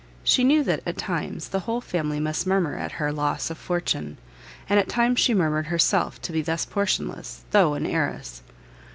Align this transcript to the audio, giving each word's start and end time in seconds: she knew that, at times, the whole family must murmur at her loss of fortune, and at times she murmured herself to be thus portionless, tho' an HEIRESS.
she 0.23 0.43
knew 0.43 0.63
that, 0.63 0.81
at 0.83 0.97
times, 0.97 1.49
the 1.49 1.59
whole 1.59 1.79
family 1.79 2.19
must 2.19 2.47
murmur 2.47 2.75
at 2.75 2.93
her 2.93 3.13
loss 3.13 3.51
of 3.51 3.57
fortune, 3.59 4.17
and 4.67 4.79
at 4.79 4.89
times 4.89 5.19
she 5.19 5.31
murmured 5.35 5.67
herself 5.67 6.19
to 6.19 6.31
be 6.31 6.41
thus 6.41 6.65
portionless, 6.65 7.41
tho' 7.51 7.75
an 7.75 7.85
HEIRESS. 7.85 8.41